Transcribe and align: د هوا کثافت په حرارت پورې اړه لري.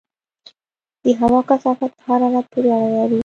د 1.03 1.05
هوا 1.19 1.41
کثافت 1.49 1.91
په 1.97 2.01
حرارت 2.09 2.45
پورې 2.51 2.69
اړه 2.75 2.89
لري. 2.99 3.19